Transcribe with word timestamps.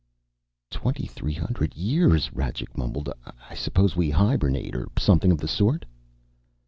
"Twenty 0.71 1.05
three 1.05 1.35
hundred 1.35 1.75
years," 1.75 2.31
Rajcik 2.33 2.75
mumbled. 2.75 3.13
"I 3.47 3.53
suppose 3.53 3.95
we 3.95 4.09
hibernate 4.09 4.75
or 4.75 4.87
something 4.97 5.31
of 5.31 5.37
the 5.37 5.47
sort." 5.47 5.85